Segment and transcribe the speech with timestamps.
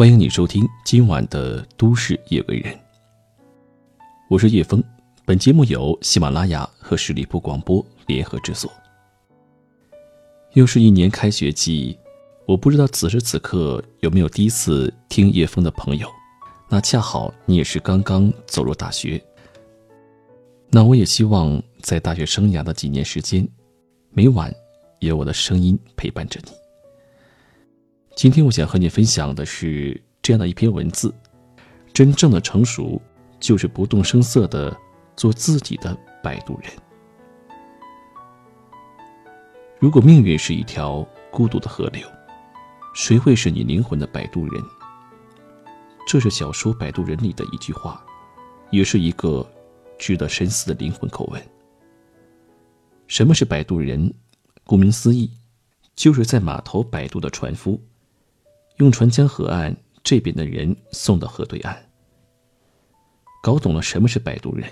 [0.00, 2.72] 欢迎你收听今晚的《都市夜归人》，
[4.30, 4.82] 我是叶枫。
[5.26, 8.72] 本节目由喜马拉雅和十里铺广播联合制作。
[10.54, 11.98] 又是一年开学季，
[12.46, 16.08] 我不知道此时此刻有没有第一次听叶枫的朋友。
[16.70, 19.22] 那恰好你也是刚刚走入大学。
[20.70, 23.46] 那我也希望在大学生涯的几年时间，
[24.12, 24.50] 每晚
[25.00, 26.52] 有我的声音陪伴着你。
[28.20, 31.10] 今天我想和你分享的是这样的一篇文字：
[31.90, 33.00] 真正的成熟，
[33.40, 34.76] 就是不动声色的
[35.16, 36.70] 做自己的摆渡人。
[39.78, 42.06] 如果命运是一条孤独的河流，
[42.94, 44.62] 谁会是你灵魂的摆渡人？
[46.06, 48.04] 这是小说《摆渡人》里的一句话，
[48.68, 49.50] 也是一个
[49.98, 51.42] 值得深思的灵魂口吻。
[53.06, 54.12] 什么是摆渡人？
[54.64, 55.30] 顾名思义，
[55.96, 57.82] 就是在码头摆渡的船夫。
[58.80, 61.86] 用船将河岸这边的人送到河对岸。
[63.42, 64.66] 搞懂了什么是摆渡人，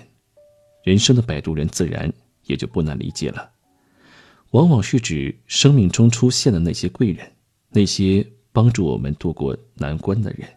[0.83, 2.11] 人生的摆渡人自然
[2.45, 3.51] 也就不难理解了。
[4.51, 7.31] 往往是指生命中出现的那些贵人，
[7.69, 10.49] 那些帮助我们度过难关的人。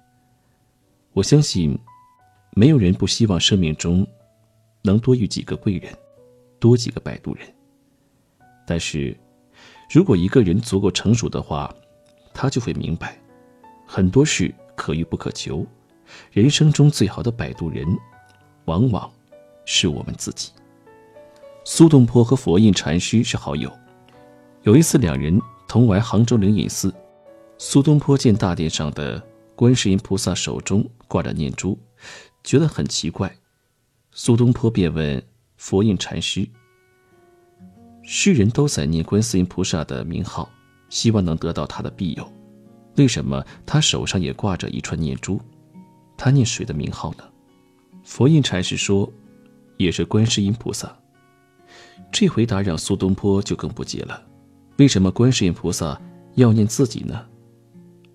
[1.12, 1.78] 我相信，
[2.54, 4.06] 没有人不希望生命中
[4.80, 5.94] 能多遇几个贵人，
[6.58, 7.46] 多几个摆渡人。
[8.66, 9.14] 但是，
[9.90, 11.74] 如果一个人足够成熟的话，
[12.32, 13.18] 他就会明白。
[13.94, 15.66] 很多事可遇不可求，
[16.30, 17.86] 人生中最好的摆渡人，
[18.64, 19.12] 往往
[19.66, 20.50] 是我们自己。
[21.62, 23.70] 苏东坡和佛印禅师是好友，
[24.62, 26.90] 有一次两人同来杭州灵隐寺，
[27.58, 29.22] 苏东坡见大殿上的
[29.54, 31.78] 观世音菩萨手中挂着念珠，
[32.42, 33.30] 觉得很奇怪，
[34.10, 35.22] 苏东坡便问
[35.58, 36.48] 佛印禅师
[38.02, 40.48] ：“世人都在念观世音菩萨的名号，
[40.88, 42.26] 希望能得到他的庇佑。”
[42.96, 45.40] 为什么他手上也挂着一串念珠？
[46.16, 47.24] 他念谁的名号呢？
[48.04, 49.10] 佛印禅师说
[49.78, 50.94] ：“也是观世音菩萨。”
[52.12, 54.22] 这回答让苏东坡就更不解了。
[54.76, 55.98] 为什么观世音菩萨
[56.34, 57.24] 要念自己呢？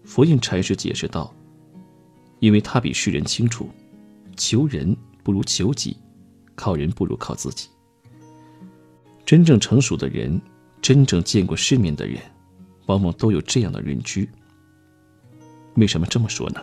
[0.04, 1.34] 佛印禅师解释道
[2.40, 3.70] ：“因为他比世人清楚，
[4.36, 5.98] 求人不如求己，
[6.54, 7.68] 靠人不如靠自己。
[9.26, 10.40] 真正成熟的人，
[10.82, 12.22] 真正见过世面的人，
[12.86, 14.28] 往往都有这样的认知。”
[15.78, 16.62] 为什么这么说呢？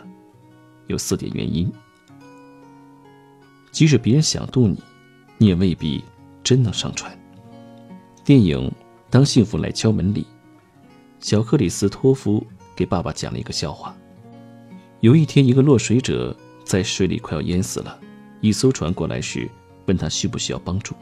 [0.89, 1.73] 有四点原因。
[3.71, 4.83] 即使别人想渡你，
[5.39, 6.05] 你也未必
[6.43, 7.17] 真能上船。
[8.25, 8.69] 电影
[9.11, 10.27] 《当幸福来敲门》里，
[11.21, 12.45] 小克里斯托夫
[12.75, 13.97] 给爸爸讲了一个笑话。
[15.01, 17.99] 有一天，一个落水者在水里快要淹死了，
[18.41, 19.49] 一艘船过来时，
[19.87, 20.95] 问他需不需要帮助。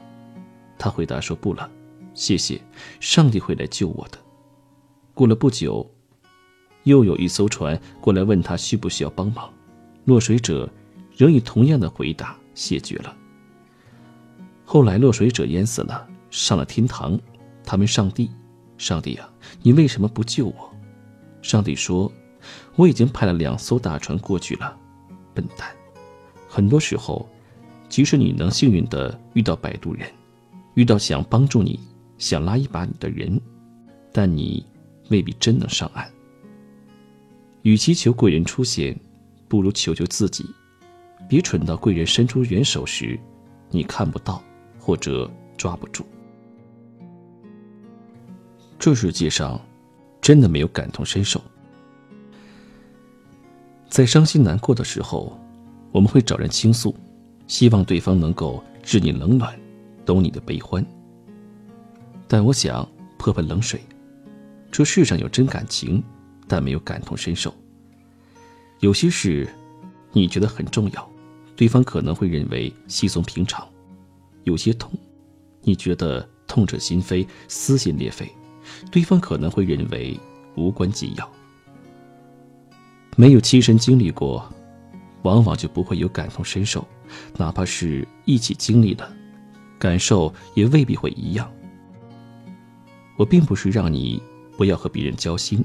[0.79, 1.71] 他回答说：“不了，
[2.13, 2.61] 谢谢，
[3.01, 4.19] 上帝会来救我的。”
[5.15, 5.91] 过了不久。
[6.85, 9.53] 又有一艘船过来问他需不需要帮忙，
[10.05, 10.69] 落水者
[11.17, 13.17] 仍以同样的回答谢绝了。
[14.65, 17.19] 后来落水者淹死了，上了天堂，
[17.65, 18.31] 他问上帝
[18.79, 19.29] ：“上帝啊，
[19.63, 20.73] 你为什么不救我？”
[21.43, 22.11] 上帝说
[22.77, 24.77] ：“我已经派了两艘大船过去了。”
[25.35, 25.69] 笨蛋！
[26.49, 27.29] 很多时候，
[27.89, 30.09] 即使你能幸运的遇到摆渡人，
[30.75, 31.79] 遇到想帮助你、
[32.19, 33.41] 想拉一把你的人，
[34.13, 34.65] 但你
[35.11, 36.11] 未必真能上岸。
[37.63, 38.99] 与其求贵人出现，
[39.49, 40.45] 不如求求自己。
[41.29, 43.19] 别蠢到贵人伸出援手时，
[43.71, 44.43] 你看不到
[44.79, 46.05] 或者抓不住。
[48.79, 49.61] 这世界上，
[50.21, 51.41] 真的没有感同身受。
[53.89, 55.39] 在伤心难过的时候，
[55.93, 56.95] 我们会找人倾诉，
[57.47, 59.57] 希望对方能够知你冷暖，
[60.05, 60.85] 懂你的悲欢。
[62.27, 62.87] 但我想
[63.19, 63.81] 泼盆冷水，
[64.71, 66.03] 这世上有真感情。
[66.53, 67.51] 但没有感同身受。
[68.81, 69.49] 有些事，
[70.13, 71.11] 你觉得很重要，
[71.57, 73.67] 对方可能会认为稀松平常；
[74.45, 74.93] 有些痛，
[75.63, 78.31] 你觉得痛彻心扉、撕心裂肺，
[78.91, 80.21] 对方可能会认为
[80.55, 81.27] 无关紧要。
[83.17, 84.47] 没有亲身经历过，
[85.23, 86.87] 往往就不会有感同身受，
[87.39, 89.11] 哪怕是一起经历的，
[89.79, 91.51] 感受也未必会一样。
[93.17, 94.23] 我并不是让你
[94.59, 95.65] 不要和别人交心。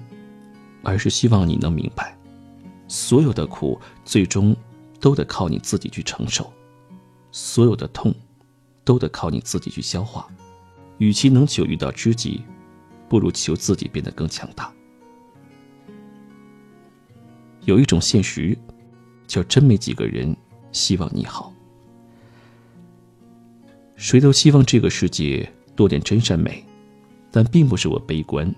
[0.87, 2.17] 而是希望你能明白，
[2.87, 4.55] 所有的苦最终
[5.01, 6.49] 都得靠你自己去承受，
[7.29, 8.15] 所有的痛
[8.85, 10.25] 都得靠你自己去消化。
[10.97, 12.41] 与其能求遇到知己，
[13.09, 14.73] 不如求自己变得更强大。
[17.65, 18.57] 有一种现实，
[19.27, 20.33] 叫真没几个人
[20.71, 21.53] 希望你好。
[23.97, 26.63] 谁都希望这个世界多点真善美，
[27.29, 28.55] 但并不是我悲观。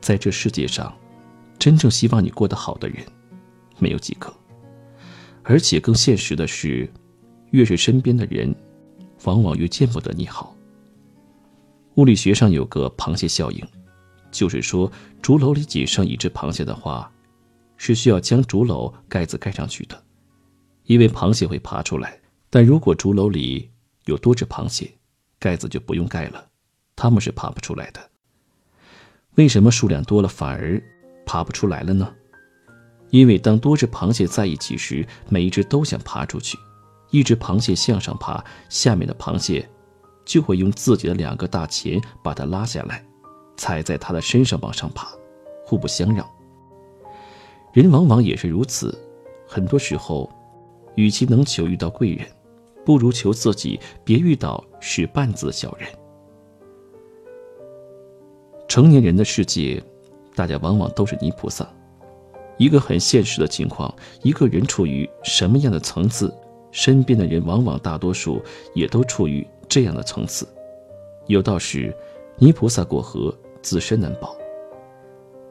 [0.00, 0.96] 在这世界上，
[1.58, 3.04] 真正希望你过得好的人，
[3.78, 4.32] 没有几个。
[5.42, 6.90] 而且更现实的是，
[7.50, 8.54] 越是身边的人，
[9.24, 10.54] 往往越见不得你好。
[11.94, 13.66] 物理学上有个螃蟹效应，
[14.30, 14.90] 就是说，
[15.20, 17.10] 竹篓里仅剩一只螃蟹的话，
[17.76, 20.00] 是需要将竹篓盖子盖上去的，
[20.84, 22.20] 因为螃蟹会爬出来。
[22.50, 23.70] 但如果竹篓里
[24.04, 24.90] 有多只螃蟹，
[25.38, 26.48] 盖子就不用盖了，
[26.94, 28.10] 它们是爬不出来的。
[29.38, 30.82] 为什么数量多了反而
[31.24, 32.12] 爬不出来了呢？
[33.10, 36.58] 因为当多只螃蟹在一起时，每一只都想爬出去。
[37.10, 39.66] 一只螃蟹向上爬，下面的螃蟹
[40.24, 43.04] 就会用自己的两个大钳把它拉下来，
[43.56, 45.08] 踩在它的身上往上爬，
[45.64, 46.28] 互不相让。
[47.72, 48.92] 人往往也是如此，
[49.46, 50.28] 很多时候，
[50.96, 52.26] 与其能求遇到贵人。
[52.84, 55.88] 不如求自己别遇到使绊子的小人。
[58.78, 59.82] 成年人的世界，
[60.36, 61.68] 大家往往都是泥菩萨。
[62.58, 63.92] 一个很现实的情况，
[64.22, 66.32] 一个人处于什么样的层次，
[66.70, 68.40] 身边的人往往大多数
[68.76, 70.46] 也都处于这样的层次。
[71.26, 71.92] 有道是，
[72.36, 74.36] 泥菩萨过河，自身难保。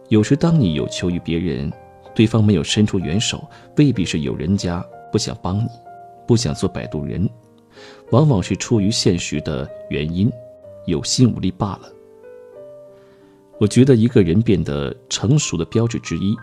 [0.08, 1.70] 有时当你有求于别人，
[2.16, 3.46] 对方没有伸出援手，
[3.76, 4.82] 未必是有人家
[5.12, 5.68] 不想帮你。
[6.26, 7.30] 不想做摆渡人，
[8.12, 10.32] 往往是出于现实的原因，
[10.86, 11.92] 有心无力罢了。
[13.60, 16.36] 我觉得一个人变得成熟的标志之一，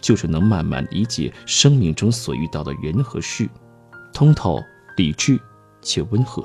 [0.00, 3.48] 就是能慢慢理解生命中所遇到的人和事，
[4.14, 4.58] 通透、
[4.96, 5.38] 理智
[5.82, 6.42] 且温和。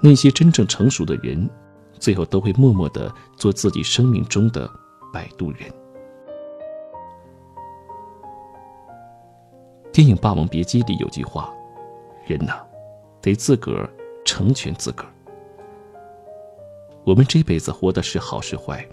[0.00, 1.50] 那些真正成熟的人，
[1.98, 4.70] 最后都会默默的做自己生命中的
[5.12, 5.60] 摆渡人。
[9.92, 11.52] 电影《霸王别姬》里有句话
[12.24, 12.54] ：“人呐，
[13.20, 13.90] 得自个儿
[14.24, 15.10] 成全自个儿。”
[17.10, 18.88] 我们这辈子活的是好是坏，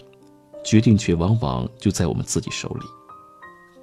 [0.64, 2.84] 决定权往往就在我们自己手里。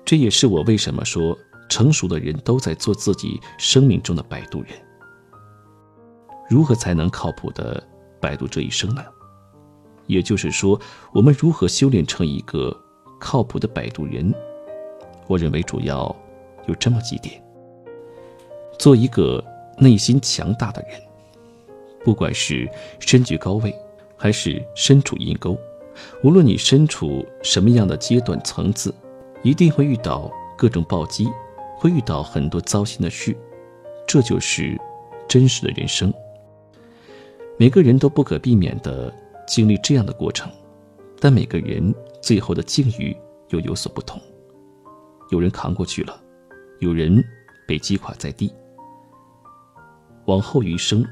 [0.03, 1.37] 这也是我为什么说
[1.69, 4.71] 成熟的人都在做自己生命中的摆渡人。
[6.49, 7.81] 如何才能靠谱的
[8.19, 9.05] 摆渡这一生呢？
[10.05, 10.77] 也就是说，
[11.13, 12.77] 我们如何修炼成一个
[13.17, 14.35] 靠谱的摆渡人？
[15.27, 16.13] 我认为主要。
[16.67, 17.41] 有这么几点：
[18.79, 19.41] 做一个
[19.77, 20.99] 内心强大的人，
[22.03, 22.67] 不管是
[22.99, 23.71] 身居高位，
[24.17, 25.57] 还是身处阴沟，
[26.23, 28.93] 无论你身处什么样的阶段层次，
[29.43, 31.27] 一定会遇到各种暴击，
[31.77, 33.35] 会遇到很多糟心的事，
[34.07, 34.79] 这就是
[35.27, 36.13] 真实的人生。
[37.57, 39.13] 每个人都不可避免地
[39.47, 40.51] 经历这样的过程，
[41.19, 43.15] 但每个人最后的境遇
[43.49, 44.21] 又有所不同。
[45.31, 46.21] 有人扛过去了。
[46.79, 47.23] 有人
[47.65, 48.53] 被击垮在地。
[50.25, 51.05] 往后余生，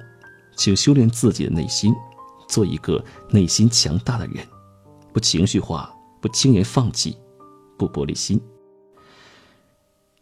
[0.57, 1.93] 请修炼自己的内心，
[2.53, 4.47] 做一个内心强大的人，
[5.11, 5.91] 不情绪化，
[6.21, 7.17] 不轻言放弃，
[7.79, 8.39] 不玻璃心。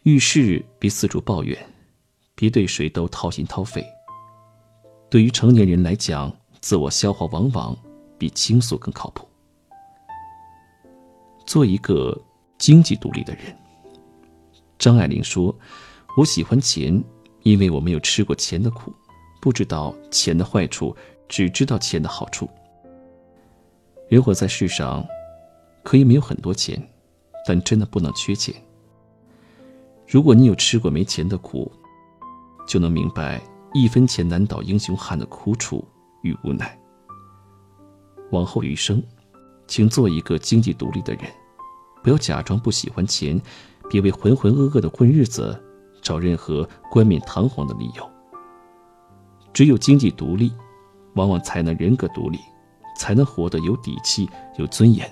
[0.04, 1.57] 遇事别四处抱怨，
[2.33, 3.86] 别对谁都掏心掏肺。
[5.10, 7.78] 对于成年人来讲，自我消化往往
[8.18, 9.28] 比倾诉更靠谱。
[11.45, 12.18] 做一个
[12.57, 13.54] 经济独立的人。
[14.80, 15.54] 张爱玲说
[16.16, 17.04] ：“我喜欢钱，
[17.44, 18.94] 因为我没有吃过钱的苦，
[19.42, 20.95] 不知道钱的坏处，
[21.31, 22.47] 只知道钱的好处。
[24.09, 25.06] 人活在世上，
[25.81, 26.78] 可以没有很多钱，
[27.47, 28.54] 但真的不能缺钱。
[30.06, 31.71] 如果你有吃过没钱的苦，
[32.68, 33.42] 就能明白
[33.73, 35.81] 一分钱难倒英雄汉的苦楚
[36.21, 36.78] 与无奈。
[38.31, 39.02] 往后余生，
[39.68, 41.23] 请做一个经济独立的人，
[42.04, 43.42] 不要假装不喜欢钱。”
[43.90, 45.61] 别为浑浑噩噩的混日子
[46.02, 48.09] 找任何冠冕堂皇的理由。
[49.52, 50.54] 只有经济独立，
[51.13, 52.39] 往往才能人格独立，
[52.97, 55.09] 才能活得有底气、有尊严，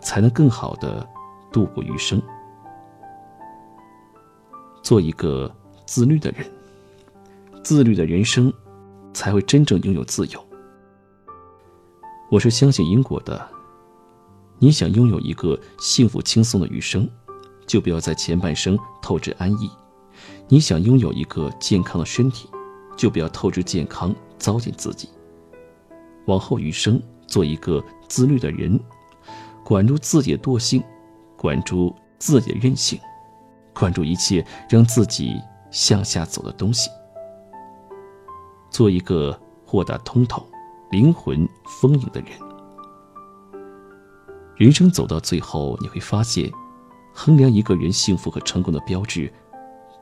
[0.00, 1.08] 才能更好的
[1.52, 2.20] 度过余生。
[4.82, 5.54] 做一个
[5.86, 6.46] 自律的人，
[7.62, 8.52] 自律的人生，
[9.12, 10.44] 才会真正拥有自由。
[12.30, 13.48] 我是相信因果的。
[14.58, 17.08] 你想拥有一个幸福轻松的余生？
[17.66, 19.70] 就不要在前半生透支安逸。
[20.48, 22.48] 你想拥有一个健康的身体，
[22.96, 25.08] 就不要透支健康糟践自己。
[26.26, 28.78] 往后余生，做一个自律的人，
[29.64, 30.82] 管住自己的惰性，
[31.36, 32.98] 管住自己的任性，
[33.74, 36.90] 管住一切让自己向下走的东西。
[38.70, 40.46] 做一个豁达通透、
[40.90, 41.48] 灵魂
[41.80, 42.30] 丰盈的人。
[44.56, 46.50] 人生走到最后，你会发现。
[47.12, 49.30] 衡量一个人幸福和成功的标志，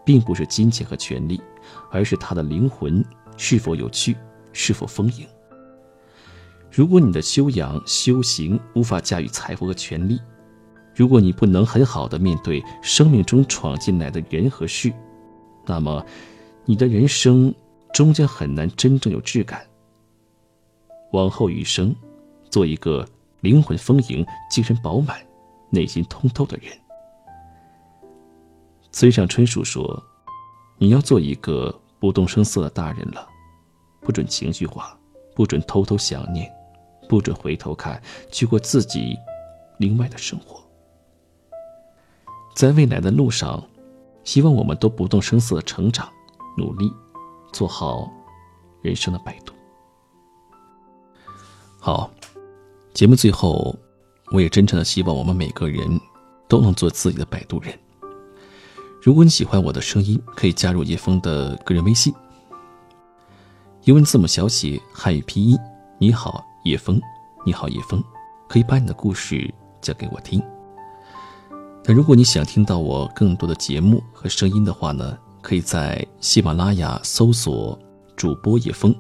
[0.05, 1.41] 并不是金钱和权力，
[1.91, 3.03] 而是他的灵魂
[3.37, 4.15] 是否有趣，
[4.53, 5.27] 是否丰盈。
[6.79, 10.17] 如果你的修养修行无法驾驭财富和权力，
[10.95, 14.93] 如果你不能很好的面对生命中闯进来的人和事，
[15.67, 16.07] 那么
[16.65, 17.53] 你的人生
[17.93, 19.67] 终将很难真正有质感。
[21.11, 21.93] 往后余生，
[22.49, 23.05] 做一个
[23.41, 25.19] 灵魂丰盈、精神饱满、
[25.71, 26.73] 内心通透的人。
[28.93, 30.01] 村上春树说
[30.79, 33.29] ：“你要做一个不动声色的大人了，
[34.01, 34.97] 不准情绪化，
[35.35, 36.49] 不准偷偷想念，
[37.09, 38.01] 不准回头看，
[38.31, 39.19] 去过自己
[39.79, 40.63] 另外的生活。”
[42.55, 43.65] 在未来的路上，
[44.25, 46.09] 希望我们都不动声色的成长，
[46.57, 46.93] 努力
[47.53, 48.13] 做好
[48.83, 49.53] 人生的摆渡。
[51.79, 52.11] 好，
[52.93, 53.75] 节目最后，
[54.33, 56.01] 我也真诚的希望我们每个人
[56.49, 57.73] 都能做自己的摆渡人。
[59.01, 62.13] 如果你喜欢我的声音，可以加入叶峰的个人微信，
[63.85, 65.57] 英文字母小写汉语拼音。
[66.01, 67.01] 你好，叶峰，
[67.45, 68.03] 你好，叶峰，
[68.49, 70.43] 可以把你的故事讲给我听。
[71.85, 77.79] 那如果你想听到我更多的节目和声音的话呢，可以在喜马拉雅搜索
[78.17, 78.95] 主播叶峰，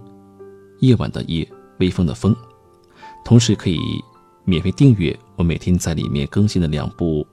[0.81, 1.47] 夜晚的夜，
[1.81, 2.35] 微风的风。
[3.25, 3.79] 同时可以
[4.45, 7.27] 免费订阅我每天在里面更新的两部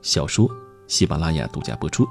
[0.00, 0.48] 小说，
[0.86, 2.06] 喜马拉雅独家播出。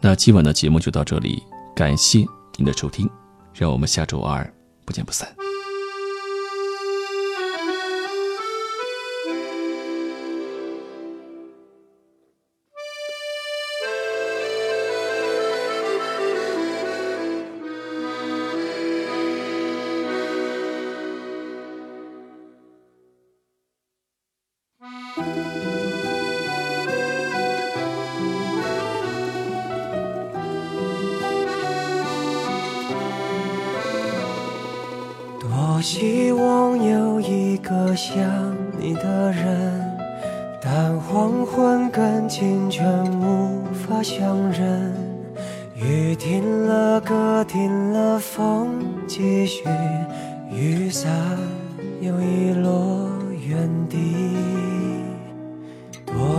[0.00, 1.42] 那今晚的节目就到这里，
[1.76, 2.24] 感谢
[2.56, 3.06] 您的收听，
[3.52, 4.50] 让我们下周二
[4.86, 5.49] 不见不散。
[35.40, 38.22] 多希望有一个像
[38.78, 39.98] 你的人，
[40.60, 42.86] 但黄昏跟清晨
[43.20, 44.92] 无法相认。
[45.74, 49.64] 雨停了，歌停了，风继续，
[50.52, 51.10] 雨伞
[52.02, 52.49] 又一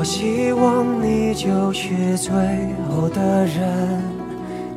[0.01, 2.33] 我希望你就是最
[2.89, 4.01] 后的人，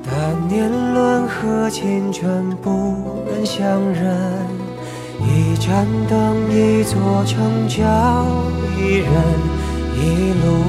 [0.04, 4.14] 但年轮和青春不忍相认。
[5.22, 7.80] 一盏灯，一座城，叫
[8.76, 9.08] 一人，
[9.96, 10.60] 一路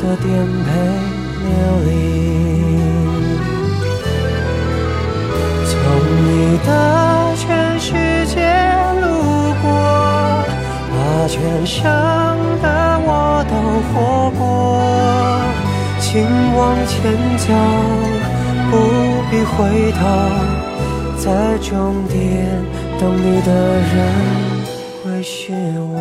[0.00, 0.30] 的颠
[0.62, 0.70] 沛
[1.42, 1.50] 流
[1.84, 1.90] 离。
[5.66, 5.74] 从
[6.22, 6.70] 你的
[7.36, 7.90] 全世
[8.26, 8.46] 界
[9.00, 9.04] 路
[9.60, 9.66] 过，
[10.88, 11.82] 把全生
[13.92, 14.42] 错过。
[16.00, 17.52] 请往前走，
[18.70, 18.74] 不
[19.30, 20.00] 必回头，
[21.16, 21.70] 在终
[22.08, 22.18] 点。
[23.00, 23.92] 等你的人
[25.02, 25.52] 会是
[25.92, 25.94] 我，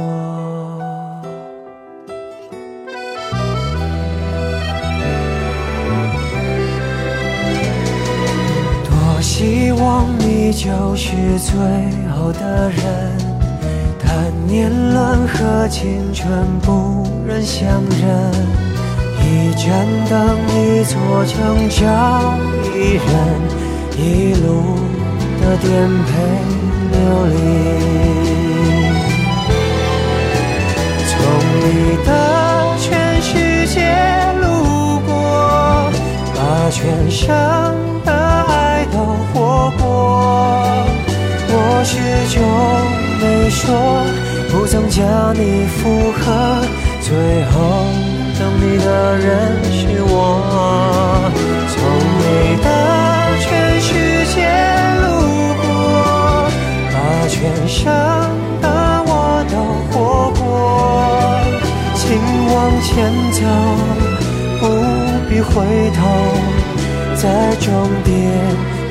[8.84, 11.52] 多希望你就是最
[12.12, 13.18] 后的人，
[14.48, 16.30] 年轮和青春
[16.62, 18.10] 不忍相认，
[19.22, 20.96] 一盏灯，一座
[21.26, 22.38] 城，找
[22.76, 23.10] 一人，
[23.98, 24.76] 一路
[25.40, 25.70] 的颠
[26.06, 26.12] 沛。
[26.92, 27.34] 流离，
[31.08, 31.12] 从
[31.62, 31.66] 你
[32.06, 32.10] 的
[32.80, 32.86] 全
[33.22, 33.30] 世
[33.74, 33.80] 界
[34.42, 34.44] 路
[35.08, 35.10] 过，
[36.36, 36.38] 把
[36.70, 36.80] 全
[37.10, 37.26] 生
[38.04, 38.98] 的爱都
[39.34, 39.82] 活过。
[41.48, 41.56] 我
[41.86, 41.96] 始
[42.36, 42.38] 终
[43.22, 43.62] 没说，
[45.02, 46.62] 不曾将你附和，
[47.02, 47.10] 最
[47.46, 47.58] 后
[48.38, 50.14] 等你的人是我。
[51.70, 51.74] 从
[52.20, 52.22] 你
[52.62, 52.68] 的
[53.40, 53.50] 全
[53.82, 53.90] 世
[54.34, 54.36] 界
[55.02, 55.04] 路
[55.58, 55.66] 过，
[56.94, 56.96] 把。
[57.28, 57.34] 全
[57.68, 57.82] 生
[58.62, 58.68] 的
[59.08, 59.10] 我
[59.50, 59.54] 都
[59.90, 59.92] 活
[60.38, 60.40] 过，
[61.96, 62.04] 请
[62.54, 62.92] 往前
[63.32, 63.42] 走，
[64.60, 64.62] 不
[65.28, 65.50] 必回
[65.96, 66.00] 头，
[67.16, 67.26] 在
[67.60, 67.72] 终
[68.04, 68.12] 点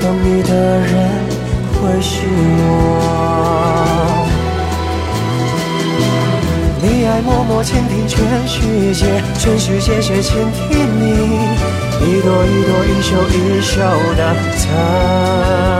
[0.00, 0.50] 等你的
[0.80, 0.90] 人
[1.74, 2.28] 会是我。
[7.10, 11.10] 在默默倾听全世界，全世界却倾听你，
[12.06, 13.80] 一朵一朵，一首一首
[14.14, 15.79] 的疼。